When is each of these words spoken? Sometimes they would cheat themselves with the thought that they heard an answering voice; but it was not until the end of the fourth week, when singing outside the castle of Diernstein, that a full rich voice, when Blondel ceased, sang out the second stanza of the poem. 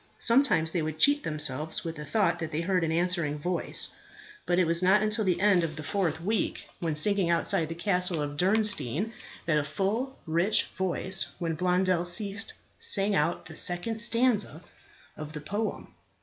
Sometimes 0.17 0.71
they 0.71 0.81
would 0.81 0.97
cheat 0.97 1.21
themselves 1.21 1.83
with 1.83 1.95
the 1.97 2.05
thought 2.07 2.39
that 2.39 2.49
they 2.49 2.61
heard 2.61 2.83
an 2.83 2.91
answering 2.91 3.37
voice; 3.37 3.89
but 4.47 4.57
it 4.57 4.65
was 4.65 4.81
not 4.81 5.03
until 5.03 5.23
the 5.23 5.39
end 5.39 5.63
of 5.63 5.75
the 5.75 5.83
fourth 5.83 6.19
week, 6.19 6.67
when 6.79 6.95
singing 6.95 7.29
outside 7.29 7.69
the 7.69 7.75
castle 7.75 8.19
of 8.19 8.35
Diernstein, 8.35 9.13
that 9.45 9.59
a 9.59 9.63
full 9.63 10.17
rich 10.25 10.63
voice, 10.75 11.27
when 11.37 11.53
Blondel 11.53 12.03
ceased, 12.05 12.53
sang 12.79 13.13
out 13.13 13.45
the 13.45 13.55
second 13.55 13.99
stanza 13.99 14.63
of 15.15 15.33
the 15.33 15.41
poem. 15.41 15.93